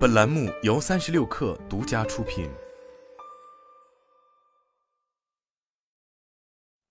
[0.00, 2.48] 本栏目由三十六氪独家出品。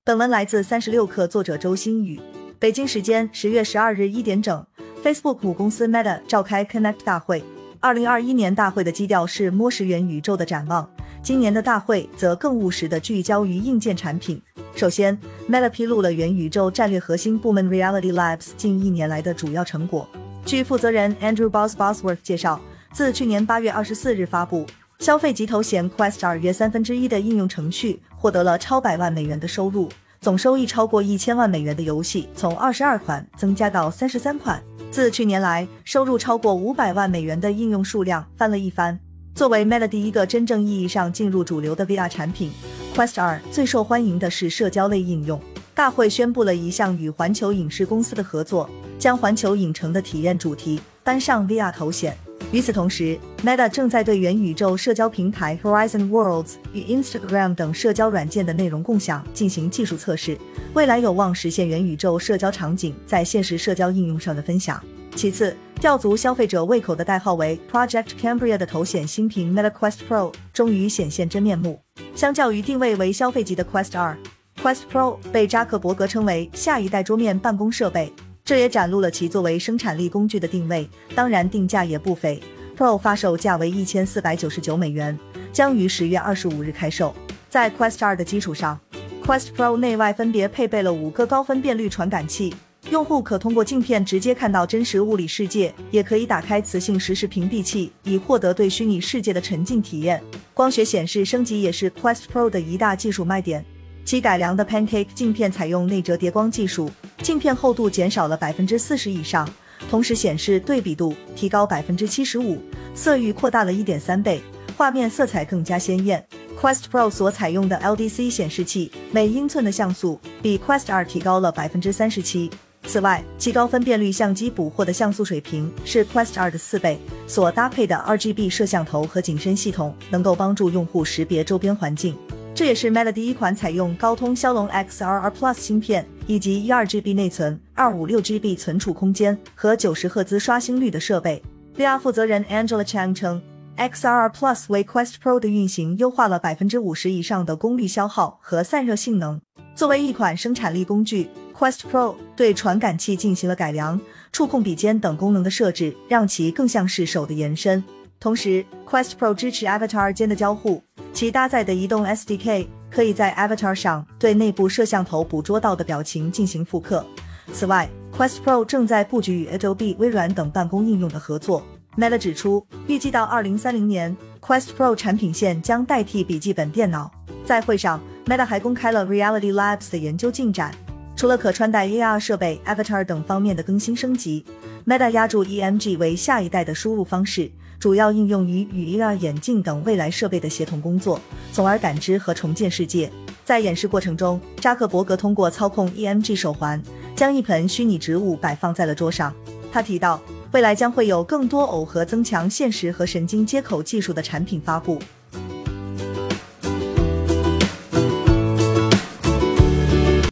[0.06, 2.22] 本文来自三十六氪，作者周新宇。
[2.60, 4.64] 北京时间十月十二日一点整
[5.04, 7.44] ，Facebook 母公司 Meta 召开 Connect 大会。
[7.80, 10.88] 二零二一年大会的基调是摸实元宇宙的展望，
[11.24, 14.40] 今年的大会则更务实的聚焦于硬件产品。
[14.76, 15.20] 首先
[15.50, 20.08] ，Meta 披露了元宇宙战略核心部门 Reality Labs 近一年来的主要成果。
[20.46, 22.62] 据负责人 Andrew Boss Bosworth 介绍，
[23.00, 24.68] 自去年八月二十四日发布，
[25.00, 29.88] 消费级头衔 Quest 二约三分之一的应用程序获得了超百万美元的收入，
[30.20, 34.62] 总收益超过一千万美元的游戏从二十二款增加到三十三款。
[34.92, 39.00] 自去年来，收入超过五百万美元的应用数量翻了一番。
[39.34, 42.52] 作为 Meta 第一个真正意义上进入主流的 VR 产品
[42.94, 45.40] ，Quest 二最受欢迎的是社交类应用。
[45.74, 48.70] 大会宣布了一项与环球影视公司的合作。
[49.00, 52.18] 将环球影城的体验主题搬上 VR 头显。
[52.52, 60.36] 与此同时，Meta 正在对元宇宙社交平台 Horizon Worlds 与 Instagram 等社交软件的内容共享进行技术测试，
[60.74, 64.84] 未来有望实现元宇宙社交场景在现实社交应用上的分享。
[65.16, 71.80] 其次，吊足消费者胃口的代号为 Project Cambria 的头显新品 Meta Quest Pro 终于显现真面目。
[72.16, 74.16] 相较于定位为消费级的 Quest 2
[74.64, 78.12] Quest Pro 被扎克伯格称为下一代桌面办公设备。
[78.50, 82.42] 这也展露了其作为生产力工具的定位，当然定价也不菲。
[82.76, 85.16] Pro 发售价为一千四百九十九美元，
[85.54, 87.14] 将于十月二十五日开售。
[87.48, 88.80] 在 Quest 二的基础上
[89.24, 92.52] ，Quest Pro 内外分别配备了五个高分辨率传感器，
[92.90, 100.20] 用户可通过镜片直接看到真实物理世界，也可以打开磁性实时屏蔽器，以获得对虚拟世界的沉浸体验。
[100.56, 103.64] 光学显示升级也是 Quest Pro 的一大技术卖点。
[104.04, 106.90] 其改良的 Pancake 镜片采用内折叠光技术，
[107.22, 109.48] 镜片厚度减少了百分之四十以上，
[109.90, 112.58] 同时显示对比度提高百分之七十五，
[112.96, 114.42] 色域扩大了一点三倍，
[114.78, 116.26] 画面色彩更加鲜艳。
[116.60, 122.50] Quest Pro 所采用的 LDC 显示器每英寸的像素比 Quest 二提高了百分之三十七。
[122.84, 132.18] 此外，极高分辨率相机捕获的像素水平是 Quest 二的四倍，所搭配的 RGB 摄像头和景深系统能够帮助用户识别周边环境。
[132.60, 141.42] 这也是 Meta 第一款采用高通骁龙 XRR Plus 芯片以及一二 GB 内存、二五六 GB 存储空间和九十赫兹刷新率的设备。
[141.78, 143.42] VR 负责人 Angela Chang 称
[143.78, 149.40] ，XRR Plus 为 Quest Pro 的运行优化了百分之五十以上的功率消耗和散热性能。
[149.74, 153.98] 作为一款生产力工具，Quest Pro 对传感器进行了改良，
[154.34, 157.82] 触控笔尖等功能的设置让其更像是手的延伸。
[158.20, 160.84] 同时，Quest Pro 支持 Avatar 间的交互。
[161.14, 167.06] 其搭载的移动 SDK 可以在 Avatar 上对内部摄像头捕捉到的表情进行复刻。
[167.52, 171.64] 此外，Quest Pro 正在布局与 Adobe、微软等办公应用的合作。
[171.98, 177.12] Meta 指出，预计到2030年，Quest Pro 产品线将代替笔记本电脑。
[177.44, 180.72] 在会上，Meta 还公开了 Reality Labs 的研究进展，
[181.16, 184.46] 除了可穿戴 AR 设备、Avatar 等方面的更新升级
[184.86, 187.52] ，Meta 压注 EMG 为下一代的输入方式。
[187.80, 191.20] 主要应用于与 AR 眼镜等未来设备的协同工作，
[191.54, 193.10] 从而感知和重建世界。
[193.46, 196.82] 在演示过程中，扎克伯格通过操控 EMG 手环，
[197.16, 199.34] 将一盆虚拟植物摆放在了桌上。
[199.72, 205.00] 他提到，未来将会有更多耦合增强现实和神经接口技术的产品发布。